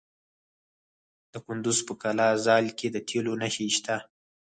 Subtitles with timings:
[1.31, 3.95] د کندز په قلعه ذال کې د تیلو نښې شته.